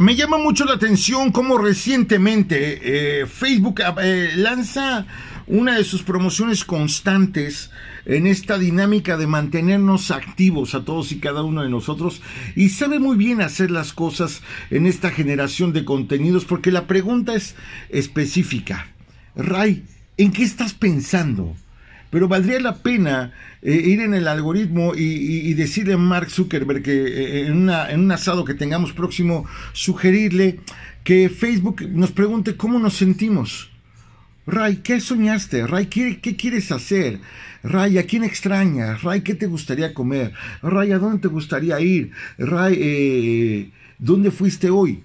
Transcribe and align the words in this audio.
Me 0.00 0.16
llama 0.16 0.38
mucho 0.38 0.64
la 0.64 0.76
atención 0.76 1.30
cómo 1.30 1.58
recientemente 1.58 3.20
eh, 3.20 3.26
Facebook 3.26 3.82
eh, 4.02 4.32
lanza 4.34 5.04
una 5.46 5.76
de 5.76 5.84
sus 5.84 6.02
promociones 6.02 6.64
constantes 6.64 7.70
en 8.06 8.26
esta 8.26 8.58
dinámica 8.58 9.18
de 9.18 9.26
mantenernos 9.26 10.10
activos 10.10 10.74
a 10.74 10.86
todos 10.86 11.12
y 11.12 11.18
cada 11.18 11.42
uno 11.42 11.62
de 11.62 11.68
nosotros 11.68 12.22
y 12.56 12.70
sabe 12.70 12.98
muy 12.98 13.18
bien 13.18 13.42
hacer 13.42 13.70
las 13.70 13.92
cosas 13.92 14.40
en 14.70 14.86
esta 14.86 15.10
generación 15.10 15.74
de 15.74 15.84
contenidos 15.84 16.46
porque 16.46 16.72
la 16.72 16.86
pregunta 16.86 17.34
es 17.34 17.54
específica. 17.90 18.86
Ray, 19.36 19.84
¿en 20.16 20.32
qué 20.32 20.44
estás 20.44 20.72
pensando? 20.72 21.54
Pero 22.10 22.28
valdría 22.28 22.60
la 22.60 22.76
pena 22.76 23.32
eh, 23.62 23.72
ir 23.72 24.00
en 24.00 24.14
el 24.14 24.28
algoritmo 24.28 24.92
y, 24.94 25.54
decirle 25.54 25.94
a 25.94 25.98
Mark 25.98 26.30
Zuckerberg 26.30 26.82
que 26.82 26.92
eh, 26.92 27.46
en, 27.46 27.70
en 27.70 28.00
un 28.00 28.12
asado 28.12 28.44
que 28.44 28.54
tengamos 28.54 28.92
próximo, 28.92 29.46
sugerirle 29.72 30.60
que 31.04 31.28
Facebook 31.28 31.82
nos 31.88 32.12
pregunte 32.12 32.56
cómo 32.56 32.78
nos 32.78 32.94
sentimos. 32.94 33.70
Ray, 34.46 34.76
¿qué 34.82 35.00
soñaste? 35.00 35.66
Ray, 35.66 35.86
¿qué, 35.86 36.36
quieres 36.36 36.72
hacer? 36.72 37.20
Ray, 37.62 37.98
¿a 37.98 38.04
quién 38.04 38.24
extrañas? 38.24 39.02
Ray, 39.02 39.20
¿qué 39.20 39.34
te 39.34 39.46
gustaría 39.46 39.94
comer? 39.94 40.32
Ray, 40.62 40.92
¿a 40.92 40.98
dónde 40.98 41.20
te 41.20 41.28
gustaría 41.28 41.78
ir? 41.80 42.10
Ray, 42.38 42.78
eh, 42.80 43.70
¿dónde 43.98 44.30
fuiste 44.30 44.70
hoy? 44.70 45.04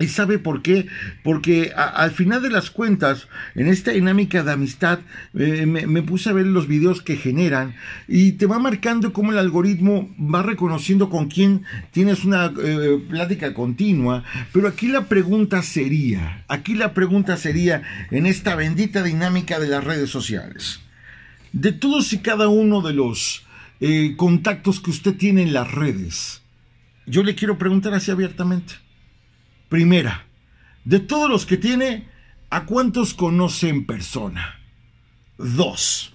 ¿Y 0.00 0.08
sabe 0.08 0.38
por 0.38 0.62
qué? 0.62 0.86
Porque 1.22 1.72
al 1.76 2.10
final 2.10 2.40
de 2.40 2.48
las 2.48 2.70
cuentas, 2.70 3.28
en 3.54 3.66
esta 3.68 3.90
dinámica 3.90 4.42
de 4.42 4.50
amistad, 4.50 5.00
eh, 5.34 5.66
me, 5.66 6.02
puse 6.02 6.30
a 6.30 6.32
ver 6.32 6.46
los 6.46 6.66
videos 6.66 7.02
que 7.02 7.18
generan 7.18 7.74
y 8.08 8.32
te 8.32 8.46
va 8.46 8.58
marcando 8.58 9.12
cómo 9.12 9.30
el 9.30 9.38
algoritmo 9.38 10.08
va 10.18 10.42
reconociendo 10.42 11.10
con 11.10 11.28
quién 11.28 11.64
tienes 11.90 12.24
una 12.24 12.46
eh, 12.46 12.98
plática 13.10 13.52
continua. 13.52 14.24
Pero 14.54 14.68
aquí 14.68 14.88
la 14.88 15.04
pregunta 15.04 15.62
sería, 15.62 16.44
aquí 16.48 16.74
la 16.74 16.94
pregunta 16.94 17.36
sería 17.36 17.82
en 18.10 18.24
esta 18.24 18.56
bendita 18.56 19.02
dinámica 19.02 19.60
de 19.60 19.68
las 19.68 19.84
redes 19.84 20.08
sociales. 20.08 20.80
De 21.52 21.72
todos 21.72 22.14
y 22.14 22.20
cada 22.20 22.48
uno 22.48 22.80
de 22.80 22.94
los 22.94 23.44
eh, 23.80 24.14
contactos 24.16 24.80
que 24.80 24.92
usted 24.92 25.14
tiene 25.16 25.42
en 25.42 25.52
las 25.52 25.70
redes, 25.70 26.40
yo 27.04 27.22
le 27.22 27.34
quiero 27.34 27.58
preguntar 27.58 27.92
así 27.92 28.10
abiertamente. 28.10 28.76
Primera, 29.70 30.26
de 30.84 30.98
todos 30.98 31.30
los 31.30 31.46
que 31.46 31.56
tiene, 31.56 32.08
¿a 32.50 32.66
cuántos 32.66 33.14
conoce 33.14 33.68
en 33.68 33.86
persona? 33.86 34.58
Dos, 35.38 36.12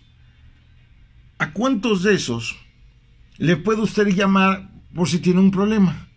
¿a 1.38 1.54
cuántos 1.54 2.04
de 2.04 2.16
esos 2.16 2.58
le 3.38 3.56
puede 3.56 3.82
usted 3.82 4.08
llamar 4.10 4.70
por 4.94 5.08
si 5.08 5.20
tiene 5.20 5.40
un 5.40 5.52
problema? 5.52 6.10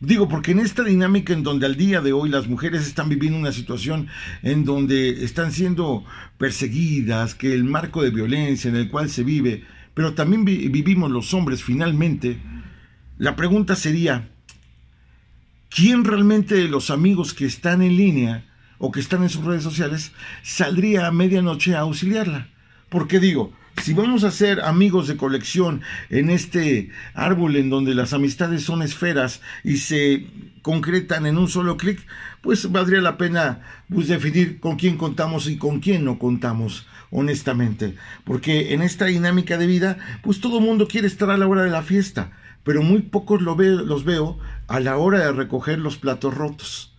Digo, 0.00 0.28
porque 0.28 0.50
en 0.50 0.58
esta 0.58 0.82
dinámica 0.82 1.32
en 1.32 1.44
donde 1.44 1.66
al 1.66 1.76
día 1.76 2.00
de 2.00 2.12
hoy 2.12 2.30
las 2.30 2.48
mujeres 2.48 2.84
están 2.84 3.08
viviendo 3.08 3.38
una 3.38 3.52
situación 3.52 4.08
en 4.42 4.64
donde 4.64 5.24
están 5.24 5.52
siendo 5.52 6.04
perseguidas, 6.36 7.36
que 7.36 7.54
el 7.54 7.62
marco 7.62 8.02
de 8.02 8.10
violencia 8.10 8.68
en 8.68 8.76
el 8.76 8.90
cual 8.90 9.08
se 9.08 9.22
vive, 9.22 9.62
pero 9.94 10.14
también 10.14 10.44
vivimos 10.44 11.12
los 11.12 11.32
hombres 11.32 11.62
finalmente, 11.62 12.40
la 13.18 13.36
pregunta 13.36 13.76
sería, 13.76 14.32
¿quién 15.76 16.04
realmente 16.04 16.54
de 16.54 16.68
los 16.68 16.88
amigos 16.88 17.34
que 17.34 17.44
están 17.44 17.82
en 17.82 17.98
línea 17.98 18.46
o 18.78 18.90
que 18.90 19.00
están 19.00 19.22
en 19.22 19.28
sus 19.28 19.44
redes 19.44 19.62
sociales 19.62 20.12
saldría 20.42 21.06
a 21.06 21.12
medianoche 21.12 21.76
a 21.76 21.80
auxiliarla? 21.80 22.48
Porque 22.88 23.20
digo, 23.20 23.52
si 23.82 23.92
vamos 23.94 24.24
a 24.24 24.30
ser 24.30 24.60
amigos 24.60 25.08
de 25.08 25.16
colección 25.16 25.82
en 26.10 26.30
este 26.30 26.90
árbol 27.14 27.56
en 27.56 27.70
donde 27.70 27.94
las 27.94 28.12
amistades 28.12 28.62
son 28.62 28.82
esferas 28.82 29.40
y 29.64 29.78
se 29.78 30.26
concretan 30.62 31.26
en 31.26 31.38
un 31.38 31.48
solo 31.48 31.76
clic, 31.76 32.04
pues 32.40 32.70
valdría 32.70 33.00
la 33.00 33.18
pena 33.18 33.60
pues, 33.88 34.08
definir 34.08 34.60
con 34.60 34.76
quién 34.76 34.96
contamos 34.96 35.48
y 35.48 35.58
con 35.58 35.80
quién 35.80 36.04
no 36.04 36.18
contamos, 36.18 36.86
honestamente. 37.10 37.94
Porque 38.24 38.74
en 38.74 38.82
esta 38.82 39.06
dinámica 39.06 39.58
de 39.58 39.66
vida, 39.66 39.98
pues 40.22 40.40
todo 40.40 40.60
mundo 40.60 40.88
quiere 40.88 41.06
estar 41.06 41.30
a 41.30 41.36
la 41.36 41.46
hora 41.46 41.62
de 41.62 41.70
la 41.70 41.82
fiesta 41.82 42.32
pero 42.66 42.82
muy 42.82 43.02
pocos 43.02 43.42
lo 43.42 43.54
los 43.54 44.04
veo 44.04 44.38
a 44.66 44.80
la 44.80 44.96
hora 44.96 45.20
de 45.20 45.30
recoger 45.30 45.78
los 45.78 45.98
platos 45.98 46.34
rotos 46.34 46.92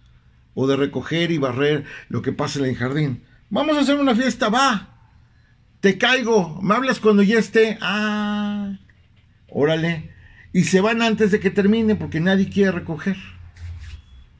o 0.53 0.66
de 0.66 0.78
recoger 0.78 1.30
y 1.30 1.40
barrer 1.40 1.84
lo 2.07 2.22
que 2.22 2.31
pasa 2.31 2.59
en 2.59 2.66
el 2.66 2.75
jardín. 2.78 3.25
Vamos 3.50 3.75
a 3.75 3.81
hacer 3.81 4.00
una 4.00 4.16
fiesta, 4.16 4.47
va. 4.47 4.97
Te 5.79 5.97
caigo, 5.97 6.59
me 6.61 6.75
hablas 6.75 6.99
cuando 6.99 7.23
ya 7.23 7.38
esté. 7.38 7.77
Ah, 7.81 8.77
órale. 9.47 10.11
Y 10.53 10.63
se 10.63 10.81
van 10.81 11.01
antes 11.01 11.31
de 11.31 11.39
que 11.39 11.51
termine 11.51 11.95
porque 11.95 12.19
nadie 12.19 12.49
quiere 12.49 12.71
recoger. 12.71 13.17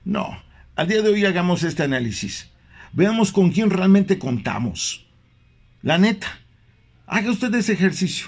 No, 0.03 0.41
al 0.75 0.87
día 0.87 1.01
de 1.01 1.09
hoy 1.09 1.25
hagamos 1.25 1.63
este 1.63 1.83
análisis. 1.83 2.49
Veamos 2.93 3.31
con 3.31 3.51
quién 3.51 3.69
realmente 3.69 4.17
contamos. 4.17 5.05
La 5.83 5.97
neta, 5.97 6.39
haga 7.05 7.29
usted 7.29 7.53
ese 7.53 7.73
ejercicio. 7.73 8.27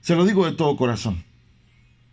Se 0.00 0.14
lo 0.14 0.24
digo 0.24 0.46
de 0.46 0.52
todo 0.52 0.76
corazón. 0.76 1.24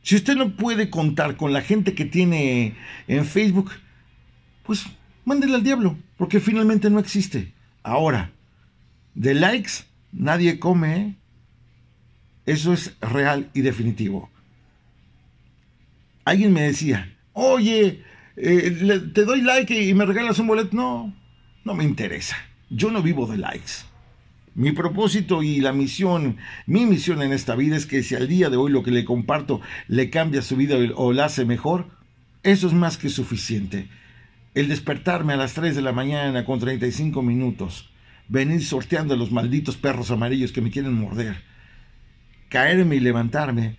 Si 0.01 0.15
usted 0.15 0.35
no 0.35 0.55
puede 0.55 0.89
contar 0.89 1.37
con 1.37 1.53
la 1.53 1.61
gente 1.61 1.93
que 1.93 2.05
tiene 2.05 2.75
en 3.07 3.25
Facebook, 3.25 3.71
pues 4.63 4.85
mándele 5.23 5.55
al 5.55 5.63
diablo, 5.63 5.97
porque 6.17 6.39
finalmente 6.39 6.89
no 6.89 6.99
existe. 6.99 7.53
Ahora, 7.83 8.31
de 9.15 9.33
likes 9.33 9.85
nadie 10.11 10.59
come. 10.59 11.15
Eso 12.45 12.73
es 12.73 12.95
real 12.99 13.49
y 13.53 13.61
definitivo. 13.61 14.29
Alguien 16.25 16.53
me 16.53 16.61
decía, 16.61 17.15
oye, 17.33 18.03
eh, 18.35 19.01
te 19.13 19.25
doy 19.25 19.41
like 19.41 19.81
y 19.81 19.93
me 19.93 20.05
regalas 20.05 20.39
un 20.39 20.47
boleto. 20.47 20.75
No, 20.75 21.13
no 21.63 21.73
me 21.73 21.83
interesa. 21.83 22.37
Yo 22.69 22.91
no 22.91 23.01
vivo 23.01 23.27
de 23.27 23.37
likes. 23.37 23.85
Mi 24.55 24.71
propósito 24.71 25.41
y 25.41 25.61
la 25.61 25.73
misión, 25.73 26.37
mi 26.67 26.85
misión 26.85 27.21
en 27.23 27.33
esta 27.33 27.55
vida 27.55 27.75
es 27.75 27.87
que 27.87 28.03
si 28.03 28.13
al 28.13 28.27
día 28.27 28.49
de 28.49 28.57
hoy 28.57 28.71
lo 28.71 28.83
que 28.83 28.91
le 28.91 29.03
comparto 29.03 29.61
le 29.87 30.11
cambia 30.11 30.43
su 30.43 30.55
vida 30.55 30.75
o 30.95 31.11
la 31.11 31.25
hace 31.25 31.43
mejor, 31.43 31.87
eso 32.43 32.67
es 32.67 32.73
más 32.73 32.97
que 32.97 33.09
suficiente. 33.09 33.89
El 34.53 34.67
despertarme 34.67 35.33
a 35.33 35.37
las 35.37 35.53
3 35.53 35.75
de 35.75 35.81
la 35.81 35.91
mañana 35.91 36.45
con 36.45 36.59
35 36.59 37.23
minutos, 37.23 37.89
venir 38.33 38.65
sorteando 38.65 39.13
a 39.13 39.17
los 39.17 39.31
malditos 39.31 39.77
perros 39.77 40.09
amarillos 40.09 40.51
que 40.51 40.61
me 40.61 40.71
quieren 40.71 40.95
morder, 40.95 41.43
caerme 42.49 42.95
y 42.95 42.99
levantarme, 42.99 43.77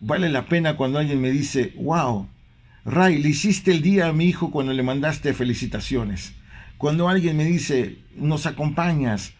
vale 0.00 0.30
la 0.30 0.46
pena 0.46 0.78
cuando 0.78 0.98
alguien 0.98 1.20
me 1.20 1.30
dice, 1.30 1.74
wow, 1.76 2.26
Ray, 2.86 3.22
le 3.22 3.28
hiciste 3.28 3.70
el 3.70 3.82
día 3.82 4.06
a 4.06 4.14
mi 4.14 4.24
hijo 4.24 4.50
cuando 4.50 4.72
le 4.72 4.82
mandaste 4.82 5.34
felicitaciones. 5.34 6.32
Cuando 6.78 7.06
alguien 7.06 7.36
me 7.36 7.44
dice, 7.44 7.98
nos 8.16 8.46
acompañas, 8.46 9.34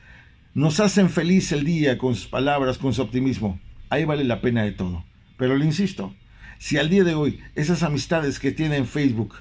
nos 0.52 0.80
hacen 0.80 1.08
feliz 1.08 1.50
el 1.52 1.64
día 1.64 1.96
con 1.96 2.14
sus 2.14 2.26
palabras, 2.26 2.76
con 2.76 2.92
su 2.92 3.00
optimismo. 3.00 3.58
Ahí 3.88 4.04
vale 4.04 4.24
la 4.24 4.42
pena 4.42 4.64
de 4.64 4.72
todo. 4.72 5.02
Pero 5.38 5.56
le 5.56 5.64
insisto, 5.64 6.14
si 6.58 6.76
al 6.76 6.90
día 6.90 7.04
de 7.04 7.14
hoy 7.14 7.40
esas 7.54 7.82
amistades 7.82 8.38
que 8.38 8.52
tiene 8.52 8.76
en 8.76 8.86
Facebook 8.86 9.36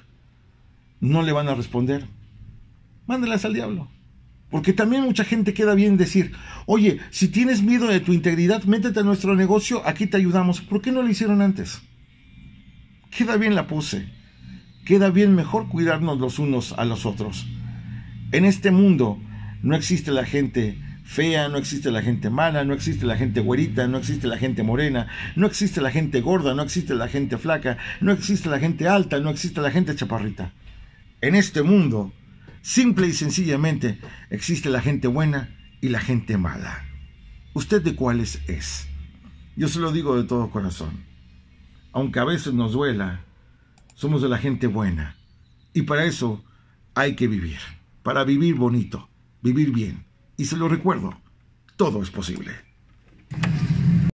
no 1.00 1.20
le 1.20 1.32
van 1.32 1.48
a 1.48 1.54
responder, 1.54 2.06
mándelas 3.06 3.44
al 3.44 3.52
diablo. 3.52 3.90
Porque 4.54 4.72
también 4.72 5.02
mucha 5.02 5.24
gente 5.24 5.52
queda 5.52 5.74
bien 5.74 5.96
decir, 5.96 6.30
oye, 6.66 7.00
si 7.10 7.26
tienes 7.26 7.64
miedo 7.64 7.88
de 7.88 7.98
tu 7.98 8.12
integridad, 8.12 8.62
métete 8.62 9.00
a 9.00 9.02
nuestro 9.02 9.34
negocio, 9.34 9.82
aquí 9.84 10.06
te 10.06 10.16
ayudamos. 10.16 10.60
¿Por 10.60 10.80
qué 10.80 10.92
no 10.92 11.02
lo 11.02 11.08
hicieron 11.08 11.42
antes? 11.42 11.82
Queda 13.10 13.36
bien 13.36 13.56
la 13.56 13.66
pose. 13.66 14.08
Queda 14.84 15.10
bien 15.10 15.34
mejor 15.34 15.68
cuidarnos 15.68 16.20
los 16.20 16.38
unos 16.38 16.72
a 16.72 16.84
los 16.84 17.04
otros. 17.04 17.48
En 18.30 18.44
este 18.44 18.70
mundo 18.70 19.18
no 19.64 19.74
existe 19.74 20.12
la 20.12 20.24
gente 20.24 20.78
fea, 21.02 21.48
no 21.48 21.58
existe 21.58 21.90
la 21.90 22.02
gente 22.02 22.30
mala, 22.30 22.62
no 22.62 22.74
existe 22.74 23.06
la 23.06 23.16
gente 23.16 23.40
güerita, 23.40 23.88
no 23.88 23.98
existe 23.98 24.28
la 24.28 24.38
gente 24.38 24.62
morena, 24.62 25.08
no 25.34 25.48
existe 25.48 25.80
la 25.80 25.90
gente 25.90 26.20
gorda, 26.20 26.54
no 26.54 26.62
existe 26.62 26.94
la 26.94 27.08
gente 27.08 27.38
flaca, 27.38 27.76
no 28.00 28.12
existe 28.12 28.48
la 28.48 28.60
gente 28.60 28.86
alta, 28.86 29.18
no 29.18 29.30
existe 29.30 29.60
la 29.60 29.72
gente 29.72 29.96
chaparrita. 29.96 30.52
En 31.20 31.34
este 31.34 31.64
mundo, 31.64 32.12
simple 32.64 33.06
y 33.06 33.12
sencillamente, 33.12 34.00
existe 34.30 34.70
la 34.70 34.80
gente 34.80 35.06
buena 35.06 35.54
y 35.82 35.90
la 35.90 36.00
gente 36.00 36.38
mala. 36.38 36.82
¿Usted 37.52 37.82
de 37.82 37.94
cuáles 37.94 38.40
es? 38.48 38.88
Yo 39.54 39.68
se 39.68 39.80
lo 39.80 39.92
digo 39.92 40.16
de 40.16 40.24
todo 40.24 40.50
corazón. 40.50 41.04
Aunque 41.92 42.20
a 42.20 42.24
veces 42.24 42.54
nos 42.54 42.72
duela, 42.72 43.22
somos 43.94 44.22
de 44.22 44.30
la 44.30 44.38
gente 44.38 44.66
buena. 44.66 45.14
Y 45.74 45.82
para 45.82 46.06
eso 46.06 46.42
hay 46.94 47.14
que 47.16 47.28
vivir. 47.28 47.58
Para 48.02 48.24
vivir 48.24 48.54
bonito, 48.54 49.10
vivir 49.42 49.70
bien. 49.70 50.06
Y 50.38 50.46
se 50.46 50.56
lo 50.56 50.66
recuerdo, 50.66 51.20
todo 51.76 52.02
es 52.02 52.10
posible. 52.10 52.52